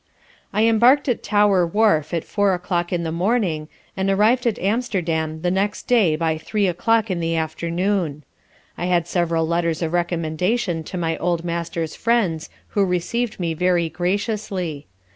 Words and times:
I 0.51 0.63
embarked 0.65 1.07
at 1.09 1.21
Tower 1.21 1.63
wharf 1.67 2.11
at 2.11 2.23
four 2.23 2.55
o'clock 2.55 2.91
in 2.91 3.03
the 3.03 3.11
morning, 3.11 3.67
and 3.95 4.09
arriv'd 4.09 4.47
at 4.47 4.57
Amsterdam 4.57 5.43
the 5.43 5.51
next 5.51 5.83
day 5.83 6.15
by 6.15 6.39
three 6.39 6.65
o'clock 6.65 7.11
in 7.11 7.19
the 7.19 7.35
afternoon. 7.35 8.23
I 8.79 8.87
had 8.87 9.07
several 9.07 9.45
letters 9.47 9.83
of 9.83 9.93
recommendation 9.93 10.83
to 10.85 10.97
my 10.97 11.17
old 11.17 11.45
master's 11.45 11.95
friends, 11.95 12.49
who 12.69 12.83
receiv'd 12.83 13.39
me 13.39 13.53
very 13.53 13.89
graciously. 13.89 14.87